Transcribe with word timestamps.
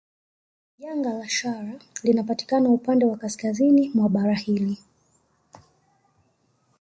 Jangwa 0.79 1.13
la 1.13 1.29
Shara 1.29 1.79
linapatikana 2.03 2.69
upande 2.69 3.05
wa 3.05 3.17
kaskazini 3.17 3.91
mwa 3.95 4.09
bara 4.09 4.33
hili 4.35 4.77